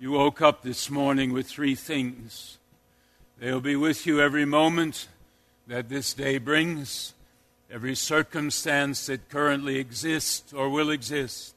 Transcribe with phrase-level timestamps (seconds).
[0.00, 2.56] You woke up this morning with three things.
[3.38, 5.08] They'll be with you every moment
[5.66, 7.12] that this day brings,
[7.70, 11.54] every circumstance that currently exists or will exist.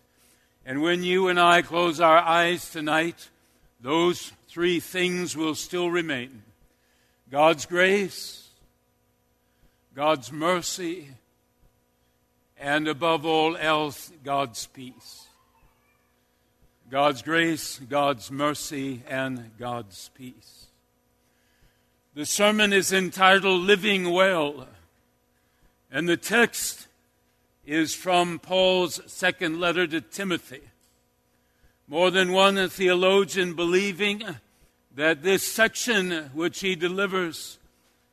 [0.65, 3.29] And when you and I close our eyes tonight,
[3.79, 6.43] those three things will still remain
[7.31, 8.49] God's grace,
[9.95, 11.07] God's mercy,
[12.59, 15.27] and above all else, God's peace.
[16.89, 20.67] God's grace, God's mercy, and God's peace.
[22.13, 24.67] The sermon is entitled Living Well,
[25.91, 26.87] and the text
[27.65, 30.61] is from Paul's second letter to Timothy.
[31.87, 34.23] More than one theologian believing
[34.95, 37.57] that this section which he delivers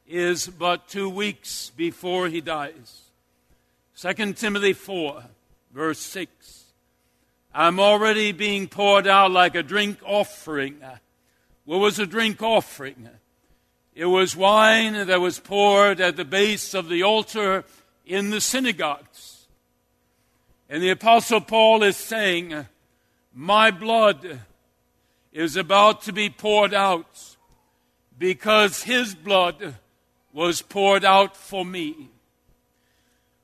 [0.08, 3.02] is but two weeks before he dies.
[3.96, 5.24] 2 Timothy 4,
[5.72, 6.59] verse 6.
[7.52, 10.76] I'm already being poured out like a drink offering.
[11.64, 13.08] What was a drink offering?
[13.92, 17.64] It was wine that was poured at the base of the altar
[18.06, 19.48] in the synagogues.
[20.68, 22.66] And the Apostle Paul is saying,
[23.34, 24.40] My blood
[25.32, 27.36] is about to be poured out
[28.16, 29.74] because his blood
[30.32, 32.09] was poured out for me.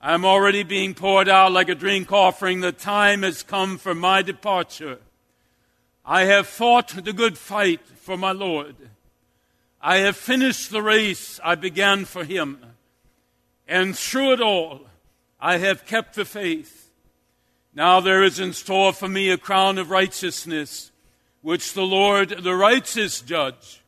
[0.07, 2.61] I'm already being poured out like a drink offering.
[2.61, 5.01] The time has come for my departure.
[6.05, 8.77] I have fought the good fight for my Lord.
[9.81, 12.61] I have finished the race I began for him.
[13.67, 14.83] And through it all,
[15.41, 16.89] I have kept the faith.
[17.75, 20.93] Now there is in store for me a crown of righteousness,
[21.43, 23.83] which the Lord, the righteous judge,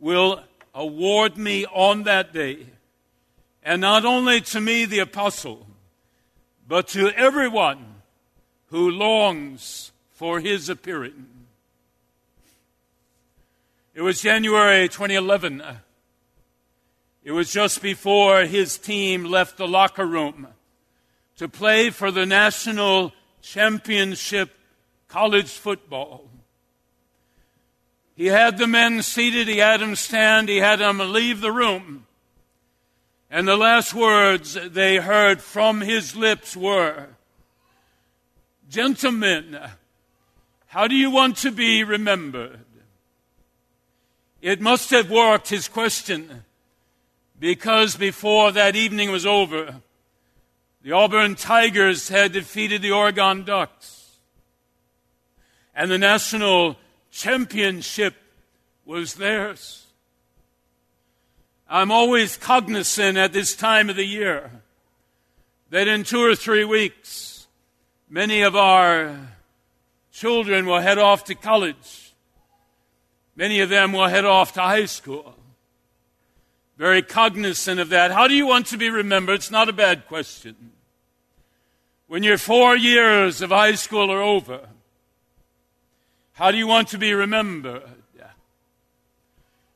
[0.00, 0.42] will
[0.74, 2.66] award me on that day
[3.68, 5.66] and not only to me, the apostle,
[6.66, 7.96] but to everyone
[8.68, 11.26] who longs for his appearing.
[13.92, 15.62] It was January 2011.
[17.22, 20.46] It was just before his team left the locker room
[21.36, 23.12] to play for the national
[23.42, 24.48] championship
[25.08, 26.24] college football.
[28.16, 32.06] He had the men seated, he had them stand, he had them leave the room.
[33.30, 37.08] And the last words they heard from his lips were,
[38.70, 39.58] Gentlemen,
[40.66, 42.60] how do you want to be remembered?
[44.40, 46.44] It must have worked, his question,
[47.38, 49.82] because before that evening was over,
[50.82, 54.18] the Auburn Tigers had defeated the Oregon Ducks.
[55.74, 56.76] And the national
[57.10, 58.14] championship
[58.84, 59.87] was theirs.
[61.70, 64.50] I'm always cognizant at this time of the year
[65.68, 67.46] that in two or three weeks,
[68.08, 69.18] many of our
[70.10, 72.14] children will head off to college.
[73.36, 75.34] Many of them will head off to high school.
[76.78, 78.12] Very cognizant of that.
[78.12, 79.34] How do you want to be remembered?
[79.34, 80.56] It's not a bad question.
[82.06, 84.60] When your four years of high school are over,
[86.32, 87.82] how do you want to be remembered?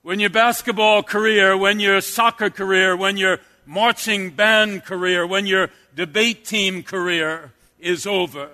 [0.03, 5.71] When your basketball career, when your soccer career, when your marching band career, when your
[5.95, 8.51] debate team career is over?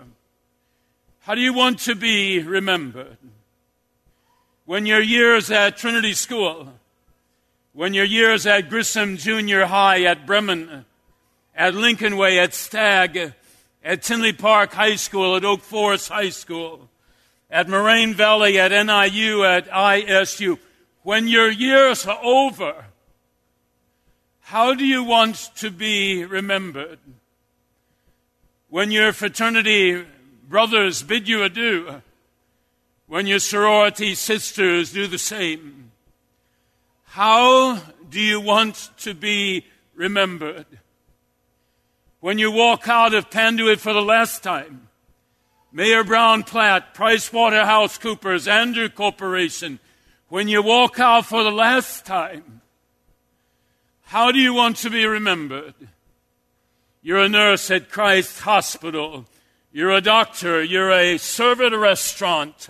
[1.20, 3.16] How do you want to be remembered?
[4.66, 6.75] When your years at Trinity School,
[7.72, 10.84] when your years at Grissom Junior High, at Bremen,
[11.54, 13.32] at Lincoln Way, at Stagg,
[13.82, 16.88] at Tinley Park High School, at Oak Forest High School,
[17.50, 20.58] at Moraine Valley, at NIU, at ISU
[21.08, 22.84] when your years are over,
[24.40, 26.99] how do you want to be remembered?
[28.69, 30.05] When your fraternity
[30.46, 32.02] brothers bid you adieu,
[33.06, 35.93] when your sorority sisters do the same,
[37.05, 37.76] how
[38.11, 39.64] do you want to be
[39.94, 40.66] remembered?
[42.20, 44.88] When you walk out of Panduit for the last time,
[45.72, 49.81] Mayer Brown Platt, Price Waterhouse Coopers, Andrew Corporation,
[50.28, 52.60] when you walk out for the last time,
[54.02, 55.75] how do you want to be remembered?
[57.02, 59.26] You're a nurse at Christ Hospital.
[59.72, 60.62] You're a doctor.
[60.62, 62.69] You're a server at a restaurant.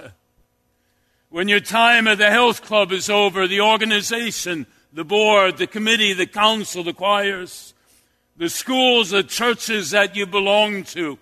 [1.30, 6.12] When your time at the health club is over, the organization, the board, the committee,
[6.12, 7.74] the council, the choirs,
[8.36, 11.18] the schools, the churches that you belong to,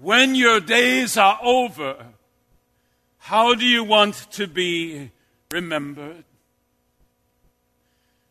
[0.00, 1.96] when your days are over,
[3.18, 5.10] how do you want to be
[5.52, 6.24] remembered?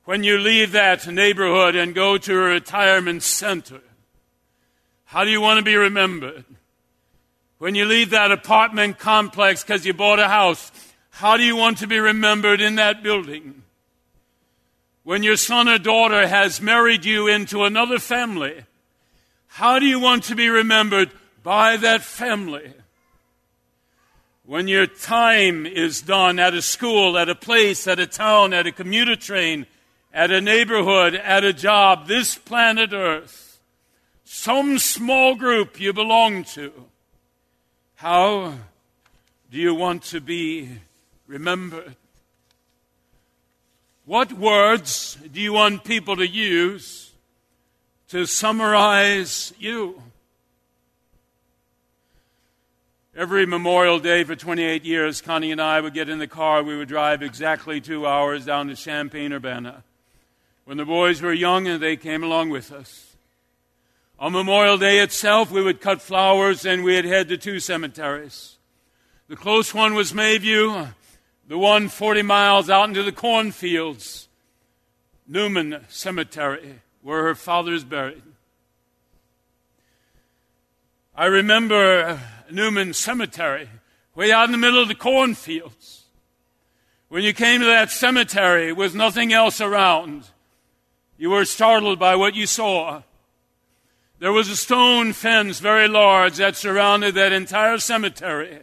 [0.05, 3.81] When you leave that neighborhood and go to a retirement center,
[5.05, 6.45] how do you want to be remembered?
[7.59, 10.71] When you leave that apartment complex because you bought a house,
[11.11, 13.61] how do you want to be remembered in that building?
[15.03, 18.65] When your son or daughter has married you into another family,
[19.47, 21.11] how do you want to be remembered
[21.43, 22.73] by that family?
[24.45, 28.65] When your time is done at a school, at a place, at a town, at
[28.65, 29.67] a commuter train,
[30.11, 33.59] at a neighborhood, at a job, this planet Earth,
[34.23, 36.71] some small group you belong to,
[37.95, 38.55] how
[39.51, 40.69] do you want to be
[41.27, 41.95] remembered?
[44.05, 47.11] What words do you want people to use
[48.09, 50.01] to summarize you?
[53.13, 56.63] Every Memorial Day for 28 years, Connie and I would get in the car.
[56.63, 59.83] We would drive exactly two hours down to Champaign Urbana.
[60.63, 63.17] When the boys were young, and they came along with us.
[64.17, 68.55] On Memorial Day itself, we would cut flowers and we'd head to two cemeteries.
[69.27, 70.93] The close one was Mayview,
[71.49, 74.29] the one 40 miles out into the cornfields,
[75.27, 78.23] Newman Cemetery, where her father is buried.
[81.15, 82.19] I remember uh,
[82.49, 83.69] Newman Cemetery,
[84.15, 86.05] way out in the middle of the cornfields.
[87.09, 90.29] When you came to that cemetery with nothing else around,
[91.17, 93.03] you were startled by what you saw.
[94.19, 98.59] There was a stone fence, very large, that surrounded that entire cemetery.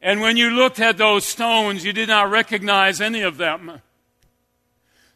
[0.00, 3.82] And when you looked at those stones, you did not recognize any of them.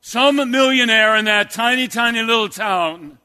[0.03, 3.19] Some millionaire in that tiny, tiny little town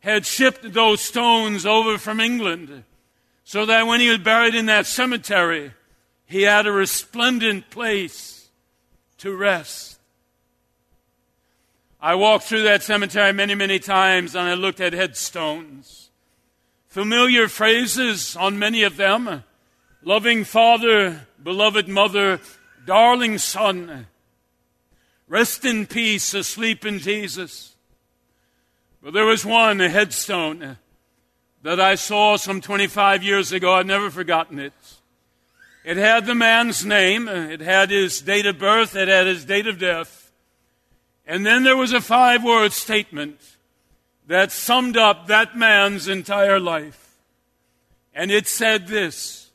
[0.00, 2.84] had shipped those stones over from England
[3.44, 5.72] so that when he was buried in that cemetery,
[6.26, 8.48] he had a resplendent place
[9.18, 9.98] to rest.
[12.00, 16.10] I walked through that cemetery many, many times and I looked at headstones.
[16.86, 19.44] Familiar phrases on many of them
[20.02, 22.40] loving father, beloved mother,
[22.86, 24.06] darling son,
[25.26, 27.74] rest in peace, asleep in Jesus.
[29.02, 30.76] But there was one, a headstone
[31.62, 33.74] that I saw some 25 years ago.
[33.74, 34.72] I've never forgotten it.
[35.84, 39.66] It had the man's name, it had his date of birth, it had his date
[39.66, 40.32] of death.
[41.26, 43.40] And then there was a five word statement
[44.26, 47.16] that summed up that man's entire life.
[48.14, 49.50] And it said this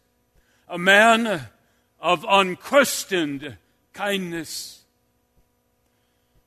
[0.67, 1.47] A man
[1.99, 3.57] of unquestioned
[3.93, 4.82] kindness.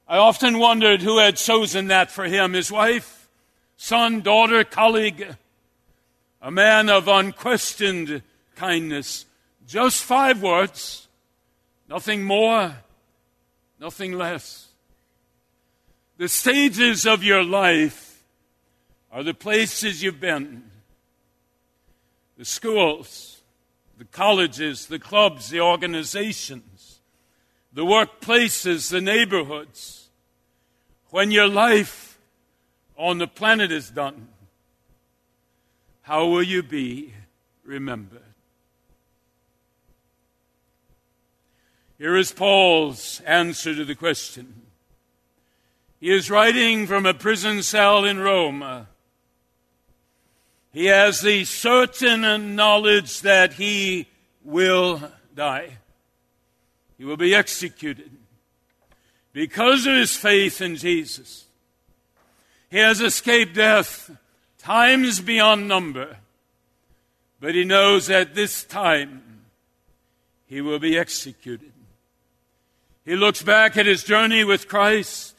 [0.09, 3.29] I often wondered who had chosen that for him his wife,
[3.77, 5.37] son, daughter, colleague
[6.47, 8.23] a man of unquestioned
[8.55, 9.27] kindness.
[9.67, 11.09] Just five words,
[11.89, 12.77] nothing more,
[13.81, 14.69] nothing less.
[16.19, 18.23] The stages of your life
[19.11, 20.71] are the places you've been
[22.39, 23.41] the schools,
[23.99, 27.01] the colleges, the clubs, the organizations,
[27.73, 30.06] the workplaces, the neighborhoods.
[31.11, 32.19] When your life
[32.97, 34.29] on the planet is done,
[36.03, 37.13] how will you be
[37.65, 38.23] remembered?
[41.99, 44.63] Here is Paul's answer to the question.
[46.01, 48.87] He is writing from a prison cell in Rome.
[50.73, 54.09] He has the certain knowledge that he
[54.45, 55.79] will die.
[56.99, 58.11] He will be executed
[59.37, 61.45] because of his faith in Jesus.
[62.71, 64.11] He has escaped death
[64.57, 66.17] times beyond number.
[67.39, 69.43] But he knows at this time
[70.47, 71.71] he will be executed.
[73.05, 75.37] He looks back at his journey with Christ,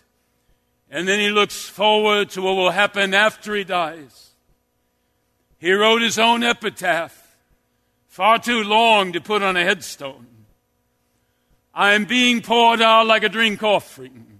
[0.91, 4.29] and then he looks forward to what will happen after he dies.
[5.57, 7.35] He wrote his own epitaph,
[8.07, 10.27] far too long to put on a headstone.
[11.77, 14.39] I am being poured out like a drink offering.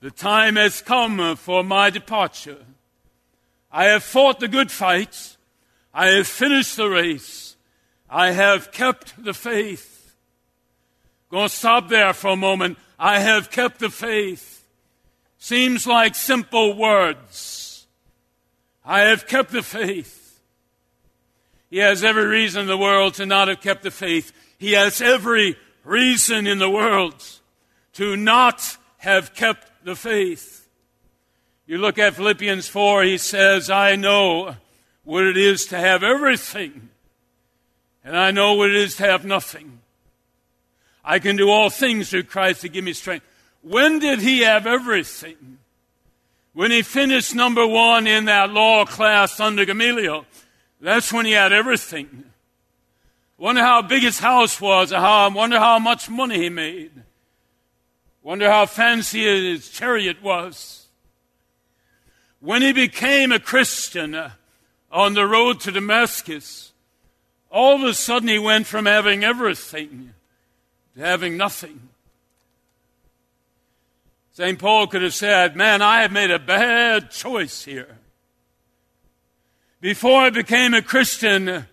[0.00, 2.64] The time has come for my departure.
[3.70, 5.36] I have fought the good fight.
[5.92, 7.56] I have finished the race.
[8.08, 10.16] I have kept the faith.
[11.30, 12.78] Going to stop there for a moment.
[12.98, 14.64] I have kept the faith.
[15.36, 17.86] Seems like simple words.
[18.86, 20.40] I have kept the faith.
[21.68, 24.32] He has every reason in the world to not have kept the faith.
[24.56, 27.24] He has every reason in the world
[27.94, 30.68] to not have kept the faith.
[31.66, 34.56] You look at Philippians 4, he says, I know
[35.04, 36.90] what it is to have everything,
[38.04, 39.80] and I know what it is to have nothing.
[41.04, 43.26] I can do all things through Christ to give me strength.
[43.62, 45.58] When did he have everything?
[46.52, 50.26] When he finished number one in that law class under Gamaliel,
[50.80, 52.24] that's when he had everything.
[53.42, 54.92] Wonder how big his house was.
[54.92, 56.92] How, wonder how much money he made.
[58.22, 60.86] Wonder how fancy his chariot was.
[62.38, 64.30] When he became a Christian uh,
[64.92, 66.70] on the road to Damascus,
[67.50, 70.14] all of a sudden he went from having everything
[70.94, 71.88] to having nothing.
[74.34, 74.56] St.
[74.56, 77.98] Paul could have said, Man, I have made a bad choice here.
[79.80, 81.66] Before I became a Christian,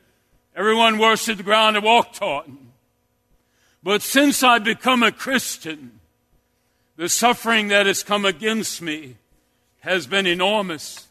[0.59, 2.57] everyone worshiped the ground I walked on.
[3.81, 6.01] But since I've become a Christian,
[6.97, 9.15] the suffering that has come against me
[9.79, 11.07] has been enormous.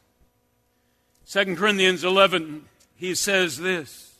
[1.31, 4.13] 2 Corinthians 11, he says this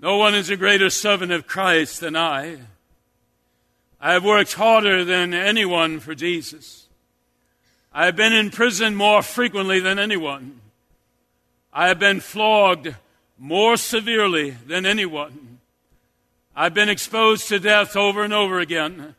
[0.00, 2.58] No one is a greater servant of Christ than I.
[4.00, 6.88] I have worked harder than anyone for Jesus.
[7.92, 10.60] I have been in prison more frequently than anyone.
[11.78, 12.92] I have been flogged
[13.38, 15.60] more severely than anyone.
[16.56, 19.14] I've been exposed to death over and over again.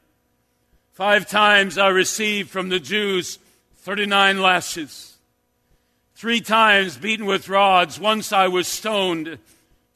[0.92, 3.39] Five times I received from the Jews
[3.78, 5.16] 39 lashes.
[6.16, 7.98] Three times beaten with rods.
[7.98, 9.39] Once I was stoned.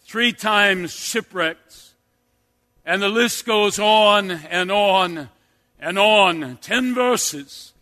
[0.06, 1.90] Three times shipwrecked.
[2.86, 5.28] And the list goes on and on
[5.82, 6.60] and on.
[6.62, 7.74] Ten verses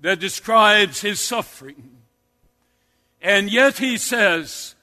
[0.00, 1.99] that describes his suffering.
[3.20, 4.74] And yet he says,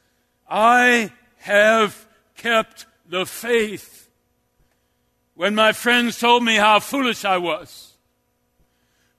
[0.50, 4.10] I have kept the faith.
[5.34, 7.94] When my friends told me how foolish I was,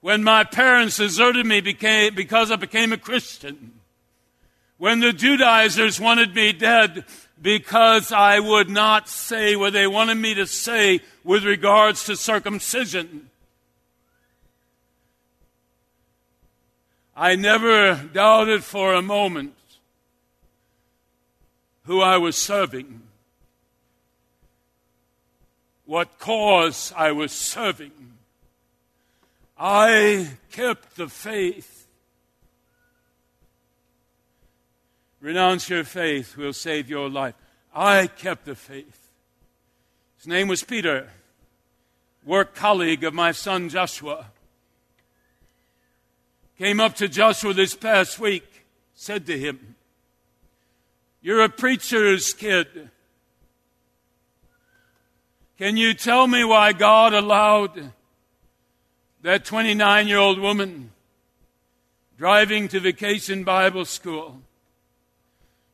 [0.01, 3.73] when my parents deserted me because I became a Christian,
[4.77, 7.03] when the Judaizers wanted me dead
[7.41, 13.28] because I would not say what they wanted me to say with regards to circumcision.
[17.21, 19.53] I never doubted for a moment
[21.83, 23.01] who I was serving,
[25.83, 27.91] what cause I was serving.
[29.57, 31.89] I kept the faith.
[35.19, 37.35] Renounce your faith will save your life.
[37.75, 39.11] I kept the faith.
[40.19, 41.09] His name was Peter,
[42.23, 44.27] work colleague of my son Joshua.
[46.59, 49.75] Came up to Joshua this past week, said to him,
[51.21, 52.89] You're a preacher's kid.
[55.57, 57.93] Can you tell me why God allowed
[59.21, 60.91] that 29 year old woman
[62.17, 64.41] driving to vacation Bible school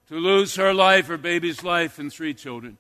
[0.10, 2.78] to lose her life, her baby's life, and three children.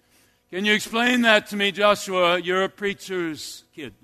[0.51, 2.37] Can you explain that to me, Joshua?
[2.37, 3.95] You're a preacher's kid.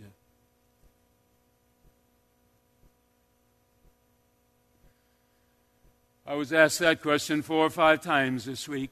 [6.25, 8.92] I was asked that question four or five times this week.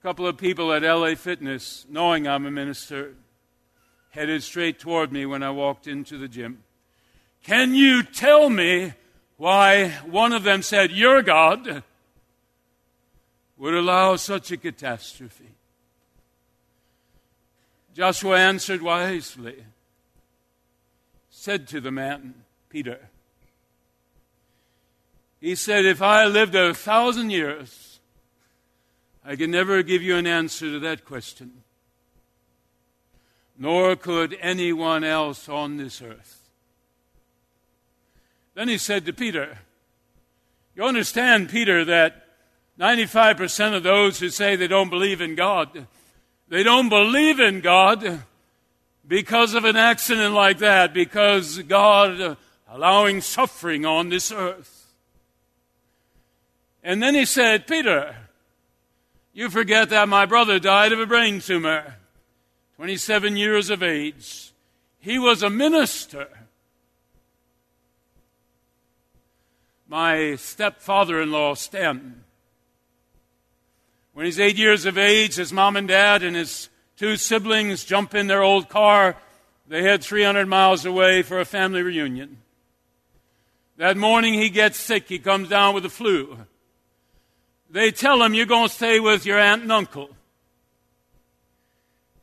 [0.00, 3.14] A couple of people at LA Fitness, knowing I'm a minister,
[4.10, 6.64] headed straight toward me when I walked into the gym.
[7.42, 8.92] Can you tell me
[9.38, 11.82] why one of them said, Your God
[13.56, 15.54] would allow such a catastrophe.
[17.94, 19.64] Joshua answered wisely,
[21.30, 22.34] said to the man,
[22.68, 23.08] Peter,
[25.42, 27.98] he said, If I lived a thousand years,
[29.24, 31.64] I could never give you an answer to that question,
[33.58, 36.48] nor could anyone else on this earth.
[38.54, 39.58] Then he said to Peter,
[40.76, 42.24] You understand, Peter, that
[42.78, 45.88] 95% of those who say they don't believe in God,
[46.48, 48.22] they don't believe in God
[49.08, 52.36] because of an accident like that, because God
[52.68, 54.81] allowing suffering on this earth.
[56.82, 58.16] And then he said, Peter,
[59.32, 61.94] you forget that my brother died of a brain tumor,
[62.76, 64.52] 27 years of age.
[64.98, 66.28] He was a minister.
[69.92, 72.24] my stepfather in law, Stan.
[74.14, 78.14] When he's eight years of age, his mom and dad and his two siblings jump
[78.14, 79.16] in their old car.
[79.68, 82.38] They head 300 miles away for a family reunion.
[83.76, 85.08] That morning he gets sick.
[85.08, 86.38] He comes down with the flu.
[87.72, 90.10] They tell him, You're going to stay with your aunt and uncle.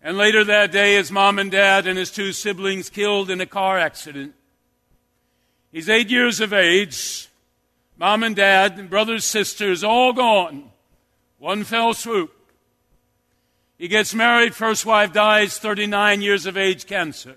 [0.01, 3.45] And later that day, his mom and dad and his two siblings killed in a
[3.45, 4.33] car accident.
[5.71, 7.27] He's eight years of age.
[7.97, 10.69] Mom and dad, and brothers, sisters, all gone.
[11.37, 12.31] One fell swoop.
[13.77, 14.55] He gets married.
[14.55, 17.35] First wife dies, 39 years of age, cancer.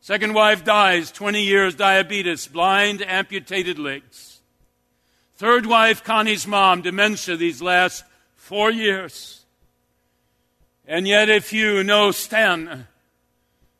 [0.00, 4.37] Second wife dies, 20 years, diabetes, blind, amputated legs.
[5.38, 8.02] Third wife, Connie's mom, dementia these last
[8.34, 9.44] four years.
[10.84, 12.88] And yet, if you know Stan,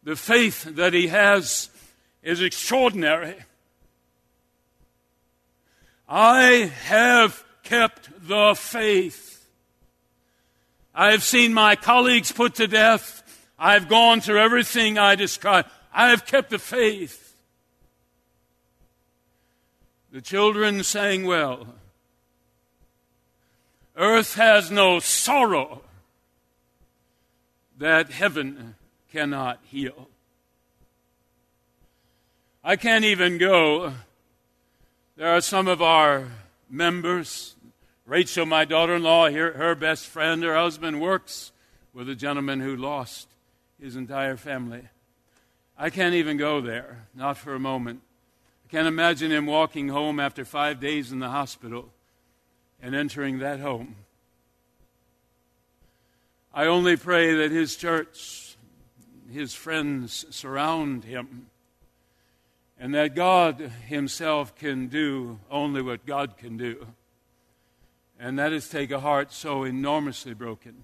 [0.04, 1.68] the faith that he has
[2.22, 3.34] is extraordinary.
[6.08, 9.44] I have kept the faith.
[10.94, 13.48] I have seen my colleagues put to death.
[13.58, 15.68] I've gone through everything I described.
[15.92, 17.27] I have kept the faith.
[20.10, 21.66] The children sang well.
[23.96, 25.82] Earth has no sorrow
[27.78, 28.76] that heaven
[29.12, 30.08] cannot heal.
[32.64, 33.92] I can't even go.
[35.16, 36.28] There are some of our
[36.70, 37.54] members.
[38.06, 41.52] Rachel, my daughter in law, her best friend, her husband works
[41.92, 43.28] with a gentleman who lost
[43.80, 44.82] his entire family.
[45.76, 48.00] I can't even go there, not for a moment.
[48.68, 51.88] I can't imagine him walking home after five days in the hospital
[52.82, 53.96] and entering that home.
[56.52, 58.58] I only pray that his church,
[59.32, 61.46] his friends surround him,
[62.78, 66.88] and that God himself can do only what God can do.
[68.20, 70.75] And that is take a heart so enormously broken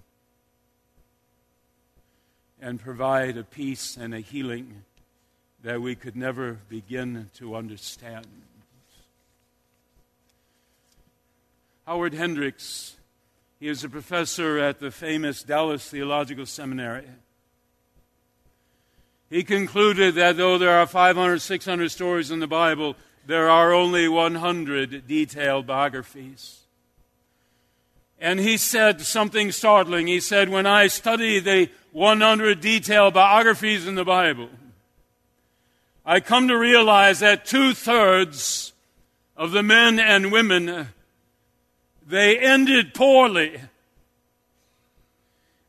[2.63, 4.85] and provide a peace and a healing
[5.65, 8.27] that we could never begin to understand.
[11.87, 12.97] Howard Hendricks,
[13.59, 17.07] he is a professor at the famous Dallas Theological Seminary.
[19.31, 22.95] He concluded that though there are 500, 600 stories in the Bible,
[23.27, 26.61] there are only 100 detailed biographies.
[28.21, 30.09] And he said something startling.
[30.09, 34.51] He said, When I study the 100 detailed biographies in the Bible,
[36.07, 38.73] I come to realize that two thirds
[39.37, 40.89] of the men and women,
[42.07, 43.61] they ended poorly.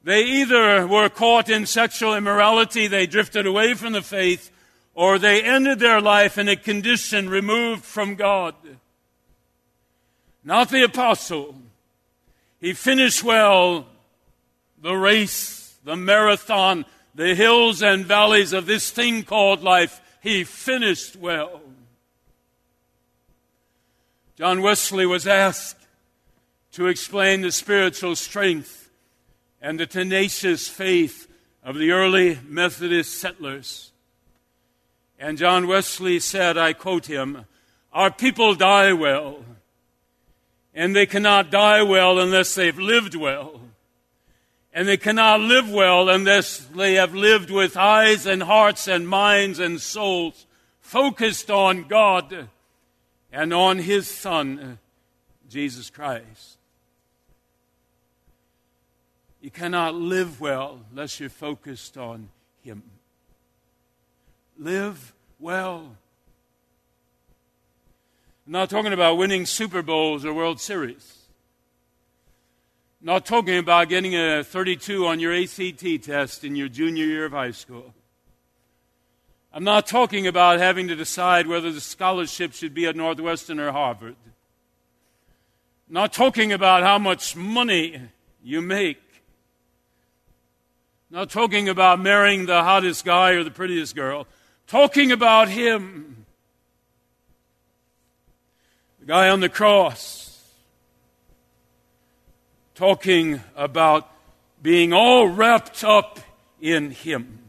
[0.03, 4.51] They either were caught in sexual immorality, they drifted away from the faith,
[4.93, 8.55] or they ended their life in a condition removed from God.
[10.43, 11.55] Not the apostle.
[12.59, 13.87] He finished well
[14.81, 20.01] the race, the marathon, the hills and valleys of this thing called life.
[20.25, 21.61] He finished well.
[24.35, 25.77] John Wesley was asked
[26.71, 28.89] to explain the spiritual strength
[29.61, 31.31] and the tenacious faith
[31.63, 33.91] of the early Methodist settlers.
[35.19, 37.45] And John Wesley said, I quote him,
[37.93, 39.45] Our people die well,
[40.73, 43.61] and they cannot die well unless they've lived well.
[44.75, 49.57] And they cannot live well unless they have lived with eyes and hearts and minds
[49.57, 50.45] and souls
[50.81, 52.49] focused on God
[53.31, 54.77] and on His Son,
[55.49, 56.57] Jesus Christ.
[59.41, 62.27] You cannot live well unless you're focused on
[62.61, 62.83] Him.
[64.59, 65.95] Live well.
[68.45, 71.24] I'm not talking about winning Super Bowls or World Series.
[73.01, 77.33] Not talking about getting a 32 on your ACT test in your junior year of
[77.33, 77.93] high school.
[79.53, 83.71] I'm not talking about having to decide whether the scholarship should be at Northwestern or
[83.71, 84.15] Harvard.
[85.87, 88.01] Not talking about how much money
[88.43, 89.01] you make.
[91.09, 94.27] Not talking about marrying the hottest guy or the prettiest girl.
[94.67, 96.25] Talking about him
[98.99, 100.24] the guy on the cross
[102.75, 104.11] talking about
[104.61, 106.19] being all wrapped up
[106.61, 107.39] in Him.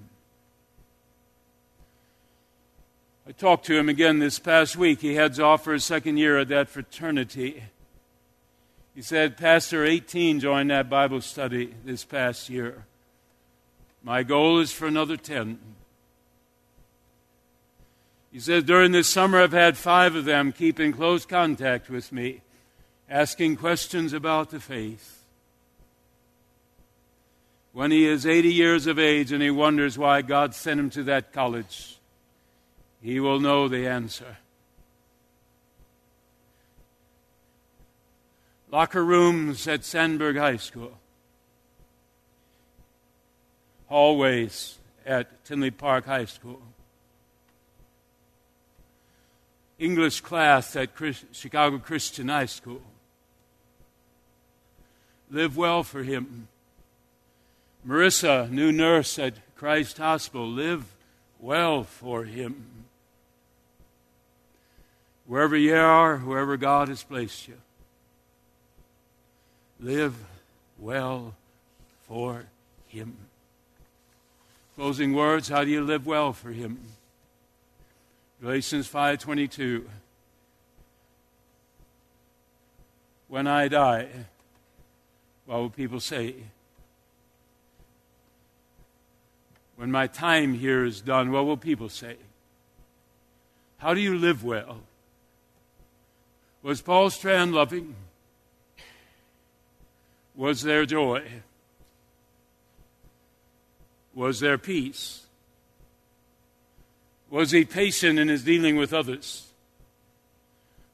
[3.29, 5.01] I talked to him again this past week.
[5.01, 7.65] He heads off for his second year at that fraternity.
[8.95, 12.85] He said, Pastor 18 joined that Bible study this past year.
[14.05, 15.59] My goal is for another 10.
[18.31, 22.13] He says, During this summer, I've had five of them keep in close contact with
[22.13, 22.43] me,
[23.09, 25.25] asking questions about the faith.
[27.73, 31.03] When he is 80 years of age and he wonders why God sent him to
[31.05, 31.99] that college,
[33.03, 34.39] he will know the answer.
[38.71, 40.99] Locker rooms at Sandburg High School,
[43.87, 46.61] hallways at Tinley Park High School.
[49.79, 50.91] English class at
[51.33, 52.81] Chicago Christian High School.
[55.31, 56.49] Live well for him.
[57.87, 60.85] Marissa, new nurse at Christ Hospital, live
[61.41, 62.67] well for him.
[65.27, 67.55] Wherever you are, wherever God has placed you,
[69.81, 70.15] live
[70.79, 71.35] well
[72.07, 72.45] for
[72.89, 73.17] him.
[74.77, 76.79] Closing words, how do you live well for him?
[78.41, 79.89] Galatians 5:22
[83.29, 84.09] When I die,
[85.47, 86.35] what will people say?
[89.77, 92.17] When my time here is done, what will people say?
[93.79, 94.81] How do you live well?
[96.63, 97.95] Was Paul Strand loving?
[100.35, 101.23] Was there joy?
[104.15, 105.27] Was there peace?
[107.31, 109.49] Was he patient in his dealing with others?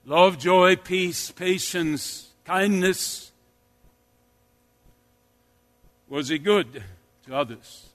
[0.04, 3.31] Love, joy, peace, patience, kindness.
[6.12, 6.82] Was he good
[7.24, 7.86] to others?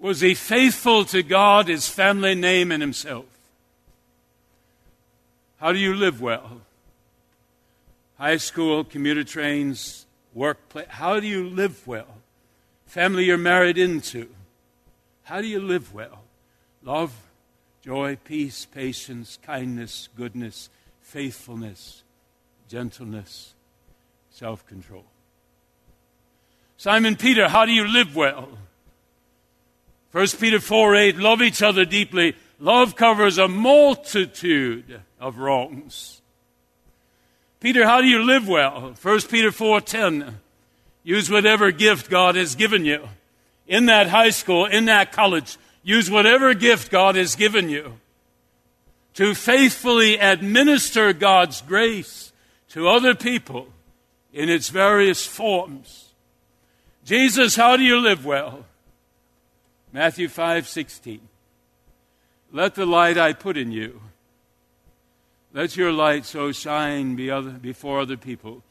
[0.00, 3.26] Was he faithful to God, his family name, and himself?
[5.58, 6.62] How do you live well?
[8.18, 10.88] High school, commuter trains, workplace.
[10.88, 12.16] How do you live well?
[12.86, 14.28] Family you're married into.
[15.22, 16.24] How do you live well?
[16.82, 17.14] Love,
[17.84, 20.68] joy, peace, patience, kindness, goodness,
[21.00, 22.02] faithfulness,
[22.68, 23.54] gentleness,
[24.32, 25.04] self control.
[26.76, 28.48] Simon Peter, how do you live well?
[30.12, 32.34] 1 Peter 4 8, love each other deeply.
[32.60, 36.20] Love covers a multitude of wrongs.
[37.60, 38.94] Peter, how do you live well?
[39.00, 40.40] 1 Peter 4 10,
[41.02, 43.08] use whatever gift God has given you.
[43.66, 48.00] In that high school, in that college, Use whatever gift God has given you
[49.12, 52.32] to faithfully administer God's grace
[52.70, 53.68] to other people
[54.32, 56.03] in its various forms.
[57.04, 58.64] Jesus, how do you live well?
[59.92, 61.20] Matthew 5:16.
[62.50, 64.00] Let the light I put in you
[65.54, 68.64] let your light so shine before other people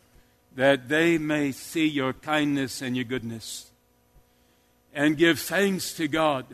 [0.53, 3.71] that they may see your kindness and your goodness
[4.93, 6.45] and give thanks to God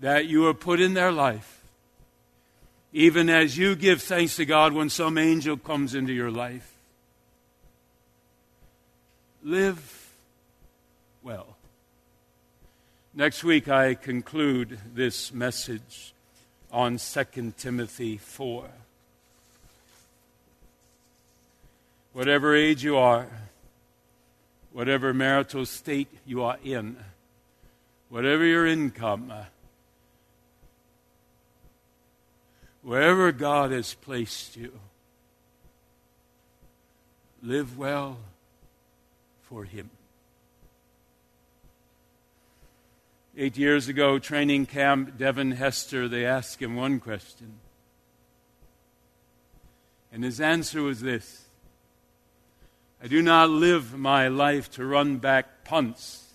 [0.00, 1.62] that you are put in their life,
[2.92, 6.74] even as you give thanks to God when some angel comes into your life.
[9.44, 9.99] Live
[11.22, 11.56] well.
[13.14, 16.14] Next week, I conclude this message
[16.72, 18.64] on 2 Timothy 4.
[22.12, 23.26] Whatever age you are,
[24.72, 26.96] whatever marital state you are in,
[28.08, 29.32] whatever your income,
[32.82, 34.72] wherever God has placed you,
[37.42, 38.18] live well
[39.42, 39.90] for Him.
[43.42, 47.54] Eight years ago, training camp, Devin Hester, they asked him one question.
[50.12, 51.46] And his answer was this
[53.02, 56.34] I do not live my life to run back punts.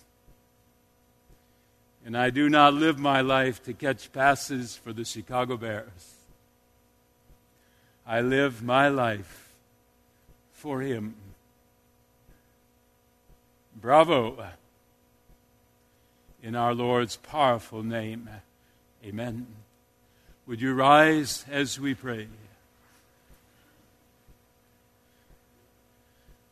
[2.04, 6.16] And I do not live my life to catch passes for the Chicago Bears.
[8.04, 9.54] I live my life
[10.54, 11.14] for Him.
[13.80, 14.44] Bravo.
[16.46, 18.30] In our Lord's powerful name.
[19.04, 19.48] Amen.
[20.46, 22.28] Would you rise as we pray?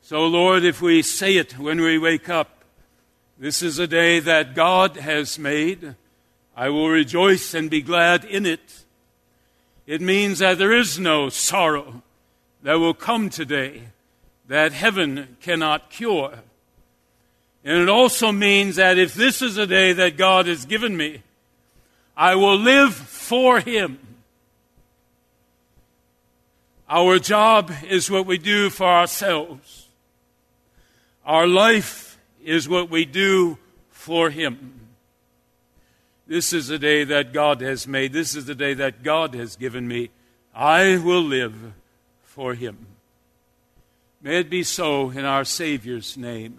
[0.02, 2.64] So, Lord, if we say it when we wake up,
[3.38, 5.94] this is a day that God has made.
[6.56, 8.84] I will rejoice and be glad in it.
[9.86, 12.02] It means that there is no sorrow
[12.64, 13.90] that will come today
[14.48, 16.40] that heaven cannot cure.
[17.64, 21.22] And it also means that if this is a day that God has given me,
[22.16, 23.98] I will live for Him.
[26.88, 29.88] Our job is what we do for ourselves.
[31.24, 33.58] Our life is what we do
[33.90, 34.84] for Him.
[36.26, 38.12] This is the day that God has made.
[38.12, 40.10] This is the day that God has given me.
[40.54, 41.54] I will live
[42.22, 42.86] for him.
[44.22, 46.58] May it be so in our Savior's name.